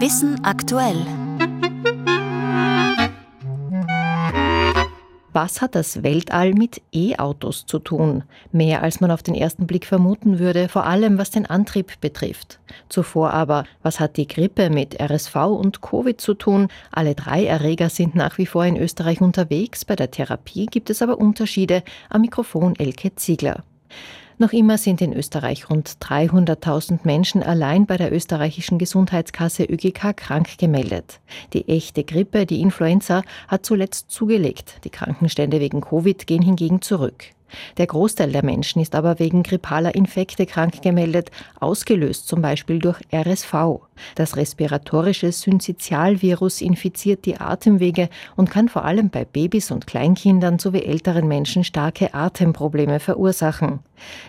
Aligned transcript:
Wissen 0.00 0.44
aktuell. 0.44 1.04
Was 5.32 5.60
hat 5.60 5.74
das 5.74 6.04
Weltall 6.04 6.54
mit 6.54 6.80
E-Autos 6.92 7.66
zu 7.66 7.80
tun? 7.80 8.22
Mehr 8.52 8.84
als 8.84 9.00
man 9.00 9.10
auf 9.10 9.24
den 9.24 9.34
ersten 9.34 9.66
Blick 9.66 9.86
vermuten 9.86 10.38
würde, 10.38 10.68
vor 10.68 10.86
allem 10.86 11.18
was 11.18 11.30
den 11.30 11.46
Antrieb 11.46 12.00
betrifft. 12.00 12.60
Zuvor 12.88 13.32
aber, 13.32 13.64
was 13.82 13.98
hat 13.98 14.16
die 14.16 14.28
Grippe 14.28 14.70
mit 14.70 15.00
RSV 15.00 15.34
und 15.34 15.80
Covid 15.80 16.20
zu 16.20 16.34
tun? 16.34 16.68
Alle 16.92 17.16
drei 17.16 17.46
Erreger 17.46 17.90
sind 17.90 18.14
nach 18.14 18.38
wie 18.38 18.46
vor 18.46 18.64
in 18.64 18.76
Österreich 18.76 19.20
unterwegs. 19.20 19.84
Bei 19.84 19.96
der 19.96 20.12
Therapie 20.12 20.66
gibt 20.66 20.90
es 20.90 21.02
aber 21.02 21.18
Unterschiede. 21.18 21.82
Am 22.08 22.20
Mikrofon 22.20 22.76
Elke 22.76 23.16
Ziegler. 23.16 23.64
Noch 24.40 24.52
immer 24.52 24.78
sind 24.78 25.00
in 25.00 25.12
Österreich 25.12 25.68
rund 25.68 25.96
300.000 26.00 27.00
Menschen 27.02 27.42
allein 27.42 27.86
bei 27.86 27.96
der 27.96 28.12
österreichischen 28.12 28.78
Gesundheitskasse 28.78 29.64
ÖGK 29.64 30.16
krank 30.16 30.58
gemeldet. 30.58 31.18
Die 31.54 31.68
echte 31.68 32.04
Grippe, 32.04 32.46
die 32.46 32.60
Influenza, 32.60 33.22
hat 33.48 33.66
zuletzt 33.66 34.12
zugelegt. 34.12 34.76
Die 34.84 34.90
Krankenstände 34.90 35.58
wegen 35.58 35.80
Covid 35.80 36.24
gehen 36.28 36.42
hingegen 36.42 36.82
zurück. 36.82 37.24
Der 37.78 37.88
Großteil 37.88 38.30
der 38.30 38.44
Menschen 38.44 38.80
ist 38.80 38.94
aber 38.94 39.18
wegen 39.18 39.42
grippaler 39.42 39.96
Infekte 39.96 40.46
krank 40.46 40.82
gemeldet, 40.82 41.32
ausgelöst 41.58 42.28
zum 42.28 42.40
Beispiel 42.40 42.78
durch 42.78 43.00
RSV. 43.12 43.80
Das 44.14 44.36
respiratorische 44.36 45.32
Syncytialvirus 45.32 46.60
infiziert 46.60 47.24
die 47.26 47.36
Atemwege 47.38 48.08
und 48.36 48.50
kann 48.50 48.68
vor 48.68 48.84
allem 48.84 49.10
bei 49.10 49.24
Babys 49.24 49.70
und 49.70 49.86
Kleinkindern 49.86 50.58
sowie 50.58 50.82
älteren 50.82 51.28
Menschen 51.28 51.64
starke 51.64 52.14
Atemprobleme 52.14 53.00
verursachen. 53.00 53.80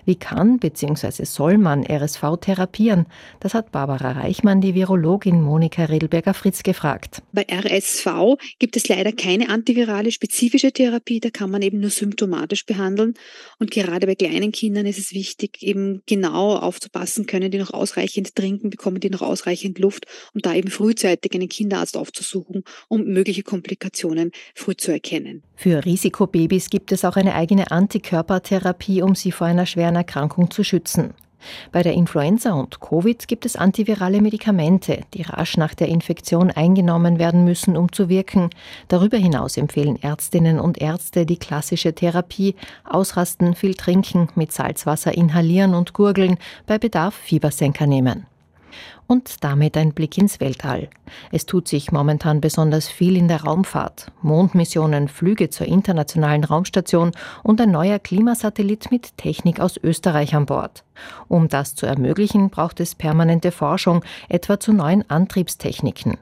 Wie 0.06 0.16
kann 0.16 0.60
bzw. 0.60 1.26
soll 1.26 1.58
man 1.58 1.86
RSV 1.86 2.38
therapieren? 2.42 3.06
Das 3.40 3.54
hat 3.54 3.72
Barbara 3.72 4.12
Reichmann, 4.12 4.62
die 4.62 4.76
Virologin 4.76 5.42
Monika 5.42 5.86
Redelberger-Fritz 5.86 6.64
gefragt. 6.64 7.22
Bei 7.32 7.46
RSV 7.50 8.38
gibt 8.60 8.76
es 8.78 8.88
leider 8.88 9.12
keine 9.12 9.50
antivirale 9.50 10.12
spezifische 10.12 10.72
Therapie, 10.72 11.20
da 11.20 11.30
kann 11.30 11.52
man 11.52 11.62
eben 11.62 11.80
nur 11.80 11.90
symptomatisch 11.90 12.66
behandeln. 12.66 13.14
Und 13.60 13.72
gerade 13.72 14.08
bei 14.08 14.16
kleinen 14.16 14.52
Kindern 14.52 14.86
ist 14.86 15.00
es 15.00 15.14
wichtig, 15.14 15.62
eben 15.62 16.02
genau 16.06 16.56
aufzupassen, 16.56 17.26
können 17.26 17.52
die 17.52 17.58
noch 17.58 17.74
ausreichend 17.74 18.36
trinken, 18.36 18.70
bekommen 18.70 19.00
die 19.00 19.10
noch 19.10 19.22
ausreichend 19.22 19.59
Luft 19.78 20.06
und 20.34 20.46
da 20.46 20.54
eben 20.54 20.70
frühzeitig 20.70 21.34
einen 21.34 21.50
Kinderarzt 21.50 21.98
aufzusuchen, 21.98 22.64
um 22.88 23.04
mögliche 23.04 23.44
Komplikationen 23.44 24.32
früh 24.56 24.76
zu 24.76 24.92
erkennen. 24.92 25.44
Für 25.56 25.86
Risikobabys 25.86 26.70
gibt 26.70 26.92
es 26.92 27.06
auch 27.06 27.16
eine 27.16 27.36
eigene 27.36 27.72
Antikörpertherapie, 27.72 29.02
um 29.02 29.16
sie 29.16 29.32
vor 29.32 29.48
einer 29.48 29.66
schweren 29.66 29.96
Erkrankung 29.96 30.52
zu 30.52 30.64
schützen. 30.64 31.14
Bei 31.72 31.84
der 31.84 31.94
Influenza 31.94 32.54
und 32.54 32.80
Covid 32.80 33.28
gibt 33.28 33.46
es 33.46 33.56
antivirale 33.56 34.22
Medikamente, 34.22 35.02
die 35.14 35.22
rasch 35.22 35.58
nach 35.58 35.74
der 35.74 35.88
Infektion 35.88 36.52
eingenommen 36.52 37.20
werden 37.20 37.44
müssen, 37.46 37.78
um 37.78 37.92
zu 37.92 38.10
wirken. 38.10 38.50
Darüber 38.88 39.18
hinaus 39.18 39.58
empfehlen 39.58 40.02
Ärztinnen 40.02 40.60
und 40.60 40.80
Ärzte 40.82 41.26
die 41.26 41.38
klassische 41.38 41.94
Therapie, 41.94 42.56
ausrasten, 42.84 43.56
viel 43.56 43.76
trinken, 43.76 44.30
mit 44.36 44.52
Salzwasser 44.52 45.16
inhalieren 45.16 45.74
und 45.74 45.94
gurgeln, 45.94 46.38
bei 46.66 46.78
Bedarf 46.78 47.16
Fiebersenker 47.16 47.88
nehmen. 47.88 48.26
Und 49.08 49.44
damit 49.44 49.76
ein 49.78 49.94
Blick 49.94 50.18
ins 50.18 50.40
Weltall. 50.40 50.90
Es 51.32 51.46
tut 51.46 51.68
sich 51.68 51.92
momentan 51.92 52.42
besonders 52.42 52.88
viel 52.88 53.18
in 53.18 53.28
der 53.28 53.44
Raumfahrt. 53.44 54.12
Mondmissionen, 54.22 55.08
Flüge 55.08 55.50
zur 55.50 55.68
internationalen 55.68 56.44
Raumstation 56.44 57.12
und 57.44 57.60
ein 57.62 57.72
neuer 57.72 58.00
Klimasatellit 58.00 58.92
mit 58.92 59.18
Technik 59.18 59.60
aus 59.60 59.78
Österreich 59.78 60.36
an 60.36 60.46
Bord. 60.46 60.84
Um 61.28 61.48
das 61.48 61.76
zu 61.76 61.86
ermöglichen, 61.86 62.50
braucht 62.50 62.80
es 62.80 62.96
permanente 62.96 63.52
Forschung, 63.52 64.04
etwa 64.28 64.60
zu 64.60 64.74
neuen 64.74 65.10
Antriebstechniken. 65.10 66.18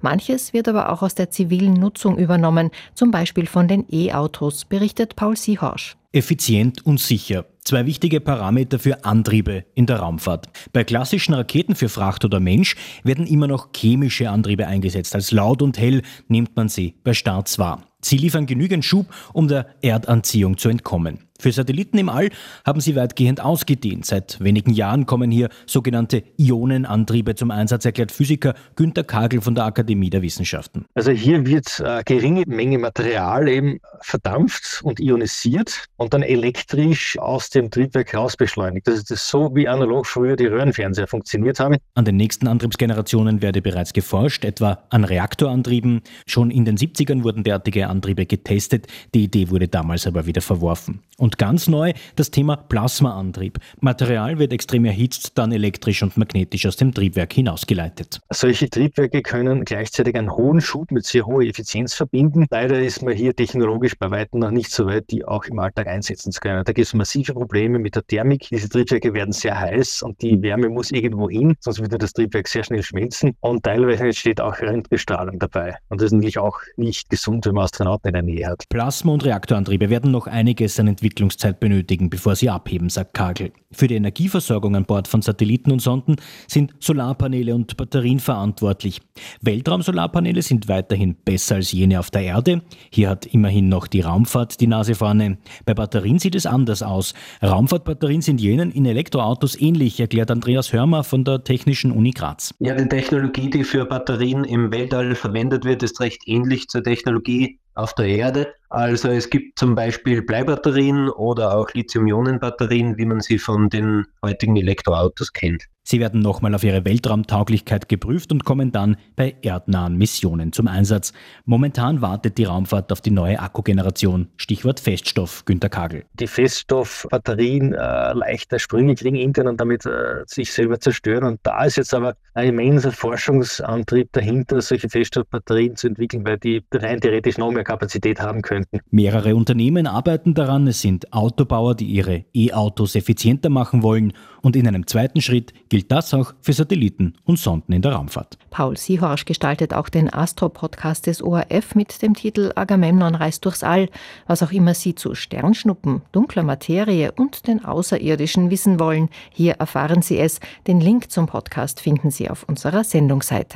Manches 0.00 0.52
wird 0.52 0.68
aber 0.68 0.90
auch 0.90 1.02
aus 1.02 1.14
der 1.14 1.30
zivilen 1.30 1.74
Nutzung 1.74 2.18
übernommen, 2.18 2.70
zum 2.94 3.10
Beispiel 3.10 3.46
von 3.46 3.68
den 3.68 3.86
E-Autos, 3.90 4.64
berichtet 4.64 5.16
Paul 5.16 5.36
Siehorsch. 5.36 5.96
Effizient 6.12 6.84
und 6.84 7.00
sicher. 7.00 7.46
Zwei 7.64 7.86
wichtige 7.86 8.20
Parameter 8.20 8.78
für 8.78 9.04
Antriebe 9.04 9.64
in 9.74 9.86
der 9.86 9.98
Raumfahrt. 9.98 10.48
Bei 10.72 10.84
klassischen 10.84 11.32
Raketen 11.32 11.74
für 11.74 11.88
Fracht 11.88 12.24
oder 12.24 12.38
Mensch 12.38 12.76
werden 13.02 13.26
immer 13.26 13.46
noch 13.46 13.68
chemische 13.74 14.28
Antriebe 14.28 14.66
eingesetzt. 14.66 15.14
Als 15.14 15.30
laut 15.30 15.62
und 15.62 15.78
hell 15.78 16.02
nimmt 16.28 16.54
man 16.56 16.68
sie 16.68 16.94
bei 17.02 17.14
Starts 17.14 17.58
wahr. 17.58 17.86
Sie 18.02 18.16
liefern 18.16 18.46
genügend 18.46 18.84
Schub, 18.84 19.06
um 19.32 19.48
der 19.48 19.66
Erdanziehung 19.80 20.58
zu 20.58 20.68
entkommen. 20.68 21.20
Für 21.42 21.50
Satelliten 21.50 21.98
im 21.98 22.08
All 22.08 22.28
haben 22.64 22.80
sie 22.80 22.94
weitgehend 22.94 23.40
ausgedehnt. 23.40 24.06
Seit 24.06 24.38
wenigen 24.38 24.72
Jahren 24.72 25.06
kommen 25.06 25.32
hier 25.32 25.48
sogenannte 25.66 26.22
Ionenantriebe 26.38 27.34
zum 27.34 27.50
Einsatz, 27.50 27.84
erklärt 27.84 28.12
Physiker 28.12 28.54
Günter 28.76 29.02
Kagel 29.02 29.40
von 29.40 29.56
der 29.56 29.64
Akademie 29.64 30.08
der 30.08 30.22
Wissenschaften. 30.22 30.84
Also 30.94 31.10
hier 31.10 31.44
wird 31.44 31.80
eine 31.80 32.04
geringe 32.04 32.44
Menge 32.46 32.78
Material 32.78 33.48
eben 33.48 33.80
verdampft 34.02 34.82
und 34.84 35.00
ionisiert 35.00 35.86
und 35.96 36.14
dann 36.14 36.22
elektrisch 36.22 37.18
aus 37.18 37.50
dem 37.50 37.72
Triebwerk 37.72 38.12
heraus 38.12 38.36
beschleunigt. 38.36 38.86
Das 38.86 39.10
ist 39.10 39.26
so, 39.26 39.50
wie 39.52 39.66
analog 39.66 40.06
früher 40.06 40.36
die 40.36 40.46
Röhrenfernseher 40.46 41.08
funktioniert 41.08 41.58
haben. 41.58 41.76
An 41.94 42.04
den 42.04 42.18
nächsten 42.18 42.46
Antriebsgenerationen 42.46 43.42
werde 43.42 43.62
bereits 43.62 43.92
geforscht, 43.92 44.44
etwa 44.44 44.84
an 44.90 45.02
Reaktorantrieben. 45.02 46.02
Schon 46.24 46.52
in 46.52 46.64
den 46.64 46.76
70ern 46.76 47.24
wurden 47.24 47.42
derartige 47.42 47.88
Antriebe 47.88 48.26
getestet. 48.26 48.86
Die 49.12 49.24
Idee 49.24 49.50
wurde 49.50 49.66
damals 49.66 50.06
aber 50.06 50.26
wieder 50.26 50.40
verworfen. 50.40 51.00
Und 51.18 51.31
und 51.32 51.38
ganz 51.38 51.66
neu 51.68 51.92
das 52.16 52.30
Thema 52.30 52.56
Plasmaantrieb. 52.56 53.58
Material 53.80 54.38
wird 54.38 54.52
extrem 54.52 54.84
erhitzt, 54.84 55.38
dann 55.38 55.52
elektrisch 55.52 56.02
und 56.02 56.16
magnetisch 56.16 56.66
aus 56.66 56.76
dem 56.76 56.92
Triebwerk 56.92 57.32
hinausgeleitet. 57.32 58.20
Solche 58.30 58.68
Triebwerke 58.68 59.22
können 59.22 59.64
gleichzeitig 59.64 60.14
einen 60.14 60.30
hohen 60.30 60.60
Schub 60.60 60.90
mit 60.90 61.06
sehr 61.06 61.24
hoher 61.24 61.42
Effizienz 61.42 61.94
verbinden. 61.94 62.46
Leider 62.50 62.78
ist 62.80 63.02
man 63.02 63.14
hier 63.14 63.34
technologisch 63.34 63.96
bei 63.98 64.10
weitem 64.10 64.40
noch 64.40 64.50
nicht 64.50 64.70
so 64.70 64.86
weit, 64.86 65.10
die 65.10 65.24
auch 65.24 65.44
im 65.44 65.58
Alltag 65.58 65.86
einsetzen 65.86 66.32
zu 66.32 66.40
können. 66.40 66.64
Da 66.64 66.72
gibt 66.72 66.86
es 66.86 66.94
massive 66.94 67.32
Probleme 67.32 67.78
mit 67.78 67.96
der 67.96 68.06
Thermik. 68.06 68.48
Diese 68.50 68.68
Triebwerke 68.68 69.14
werden 69.14 69.32
sehr 69.32 69.58
heiß 69.58 70.02
und 70.02 70.20
die 70.20 70.42
Wärme 70.42 70.68
muss 70.68 70.90
irgendwo 70.90 71.30
hin, 71.30 71.54
sonst 71.60 71.80
würde 71.80 71.96
das 71.98 72.12
Triebwerk 72.12 72.48
sehr 72.48 72.64
schnell 72.64 72.82
schmelzen. 72.82 73.36
Und 73.40 73.62
teilweise 73.62 74.04
entsteht 74.04 74.40
auch 74.40 74.60
Röntgenstrahlung 74.60 75.38
dabei. 75.38 75.76
Und 75.88 76.00
das 76.00 76.06
ist 76.06 76.12
natürlich 76.12 76.38
auch 76.38 76.58
nicht 76.76 77.08
gesund, 77.08 77.46
wenn 77.46 77.54
man 77.54 77.64
Astronauten 77.64 78.08
in 78.08 78.12
der 78.14 78.22
Nähe 78.22 78.46
hat. 78.46 78.64
Plasma- 78.68 79.12
und 79.12 79.24
Reaktorantriebe 79.24 79.88
werden 79.88 80.10
noch 80.10 80.26
einiges 80.26 80.78
an 80.78 80.88
Entwicklung 80.88 81.21
Entwicklungszeit 81.22 81.60
benötigen, 81.60 82.10
bevor 82.10 82.34
sie 82.34 82.50
abheben, 82.50 82.88
sagt 82.88 83.14
Kagel. 83.14 83.52
Für 83.70 83.86
die 83.86 83.94
Energieversorgung 83.94 84.74
an 84.76 84.84
Bord 84.84 85.08
von 85.08 85.22
Satelliten 85.22 85.70
und 85.70 85.80
Sonden 85.80 86.16
sind 86.48 86.72
Solarpaneele 86.80 87.54
und 87.54 87.76
Batterien 87.76 88.18
verantwortlich. 88.18 89.00
Weltraumsolarpaneele 89.40 90.42
sind 90.42 90.68
weiterhin 90.68 91.14
besser 91.14 91.56
als 91.56 91.72
jene 91.72 92.00
auf 92.00 92.10
der 92.10 92.22
Erde. 92.22 92.62
Hier 92.90 93.08
hat 93.08 93.26
immerhin 93.26 93.68
noch 93.68 93.86
die 93.86 94.00
Raumfahrt 94.00 94.60
die 94.60 94.66
Nase 94.66 94.94
vorne. 94.94 95.38
Bei 95.64 95.74
Batterien 95.74 96.18
sieht 96.18 96.34
es 96.34 96.44
anders 96.44 96.82
aus. 96.82 97.14
Raumfahrtbatterien 97.42 98.20
sind 98.20 98.40
jenen 98.40 98.72
in 98.72 98.84
Elektroautos 98.84 99.58
ähnlich, 99.60 100.00
erklärt 100.00 100.30
Andreas 100.30 100.72
Hörmer 100.72 101.04
von 101.04 101.24
der 101.24 101.44
Technischen 101.44 101.92
Uni 101.92 102.10
Graz. 102.10 102.52
Ja, 102.58 102.74
die 102.74 102.88
Technologie, 102.88 103.48
die 103.48 103.64
für 103.64 103.84
Batterien 103.84 104.44
im 104.44 104.72
Weltall 104.72 105.14
verwendet 105.14 105.64
wird, 105.64 105.82
ist 105.82 106.00
recht 106.00 106.22
ähnlich 106.26 106.68
zur 106.68 106.82
Technologie 106.82 107.58
auf 107.74 107.94
der 107.94 108.06
Erde. 108.06 108.54
Also 108.68 109.08
es 109.08 109.30
gibt 109.30 109.58
zum 109.58 109.74
Beispiel 109.74 110.22
Bleibatterien 110.22 111.08
oder 111.08 111.56
auch 111.56 111.70
Lithium-Ionen-Batterien, 111.72 112.98
wie 112.98 113.06
man 113.06 113.20
sie 113.20 113.38
von 113.38 113.68
den 113.68 114.06
heutigen 114.22 114.56
Elektroautos 114.56 115.32
kennt. 115.32 115.64
Sie 115.84 115.98
werden 115.98 116.20
nochmal 116.20 116.54
auf 116.54 116.62
ihre 116.62 116.84
Weltraumtauglichkeit 116.84 117.88
geprüft 117.88 118.30
und 118.30 118.44
kommen 118.44 118.70
dann 118.70 118.96
bei 119.16 119.34
erdnahen 119.42 119.96
Missionen 119.96 120.52
zum 120.52 120.68
Einsatz. 120.68 121.12
Momentan 121.44 122.00
wartet 122.00 122.38
die 122.38 122.44
Raumfahrt 122.44 122.92
auf 122.92 123.00
die 123.00 123.10
neue 123.10 123.40
Akkugeneration. 123.40 124.28
Stichwort 124.36 124.78
Feststoff, 124.78 125.44
Günter 125.44 125.68
Kagel. 125.68 126.04
Die 126.14 126.28
Feststoffbatterien 126.28 127.74
äh, 127.74 128.12
leichter 128.12 128.60
Sprünge 128.60 128.94
kriegen 128.94 129.16
intern 129.16 129.48
und 129.48 129.60
damit 129.60 129.84
äh, 129.84 130.22
sich 130.26 130.52
selber 130.52 130.78
zerstören. 130.78 131.24
Und 131.24 131.40
da 131.42 131.64
ist 131.64 131.76
jetzt 131.76 131.94
aber 131.94 132.14
ein 132.34 132.50
immenser 132.50 132.92
Forschungsantrieb 132.92 134.10
dahinter, 134.12 134.60
solche 134.62 134.88
Feststoffbatterien 134.88 135.74
zu 135.74 135.88
entwickeln, 135.88 136.24
weil 136.24 136.38
die 136.38 136.62
rein 136.72 137.00
theoretisch 137.00 137.38
noch 137.38 137.50
mehr 137.50 137.64
Kapazität 137.64 138.20
haben 138.20 138.42
könnten. 138.42 138.78
Mehrere 138.90 139.34
Unternehmen 139.34 139.88
arbeiten 139.88 140.34
daran. 140.34 140.68
Es 140.68 140.80
sind 140.80 141.12
Autobauer, 141.12 141.74
die 141.74 141.86
ihre 141.86 142.24
E-Autos 142.32 142.94
effizienter 142.94 143.48
machen 143.50 143.82
wollen. 143.82 144.12
Und 144.42 144.56
in 144.56 144.66
einem 144.66 144.86
zweiten 144.86 145.20
Schritt 145.20 145.52
gilt 145.72 145.90
das 145.90 146.12
auch 146.12 146.34
für 146.42 146.52
Satelliten 146.52 147.14
und 147.24 147.38
Sonden 147.38 147.72
in 147.72 147.80
der 147.80 147.94
Raumfahrt. 147.94 148.36
Paul 148.50 148.76
Siehorsch 148.76 149.24
gestaltet 149.24 149.72
auch 149.72 149.88
den 149.88 150.12
Astro-Podcast 150.12 151.06
des 151.06 151.22
ORF 151.22 151.74
mit 151.74 152.02
dem 152.02 152.12
Titel 152.12 152.52
Agamemnon 152.54 153.14
reist 153.14 153.46
durchs 153.46 153.64
All, 153.64 153.88
was 154.26 154.42
auch 154.42 154.52
immer 154.52 154.74
Sie 154.74 154.94
zu 154.94 155.14
Sternschnuppen, 155.14 156.02
dunkler 156.12 156.42
Materie 156.42 157.10
und 157.12 157.46
den 157.46 157.64
Außerirdischen 157.64 158.50
wissen 158.50 158.78
wollen. 158.78 159.08
Hier 159.32 159.54
erfahren 159.54 160.02
Sie 160.02 160.18
es. 160.18 160.40
Den 160.66 160.78
Link 160.78 161.10
zum 161.10 161.26
Podcast 161.26 161.80
finden 161.80 162.10
Sie 162.10 162.28
auf 162.28 162.44
unserer 162.46 162.84
Sendungsseite. 162.84 163.48